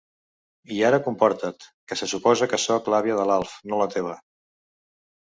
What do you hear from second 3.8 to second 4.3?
la teva.